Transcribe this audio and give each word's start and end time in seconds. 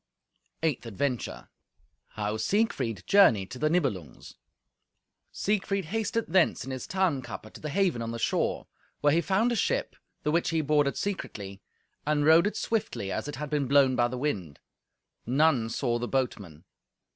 Eighth 0.63 0.87
Adventure 0.87 1.49
How 2.15 2.35
Siegfried 2.37 3.03
Journeyed 3.05 3.51
to 3.51 3.59
the 3.59 3.69
Nibelungs 3.69 4.33
Siegfried 5.31 5.85
hasted 5.85 6.25
thence 6.27 6.65
in 6.65 6.71
his 6.71 6.87
Tarnkappe 6.87 7.53
to 7.53 7.61
the 7.61 7.69
haven 7.69 8.01
on 8.01 8.09
the 8.09 8.17
shore, 8.17 8.65
where 9.01 9.13
he 9.13 9.21
found 9.21 9.51
a 9.51 9.55
ship, 9.55 9.95
the 10.23 10.31
which 10.31 10.49
he 10.49 10.61
boarded 10.61 10.97
secretly, 10.97 11.61
and 12.03 12.25
rowed 12.25 12.47
it 12.47 12.57
swiftly, 12.57 13.11
as 13.11 13.27
it 13.27 13.35
had 13.35 13.51
been 13.51 13.67
blown 13.67 13.95
by 13.95 14.07
the 14.07 14.17
wind. 14.17 14.59
None 15.27 15.69
saw 15.69 15.99
the 15.99 16.07
boatman. 16.07 16.63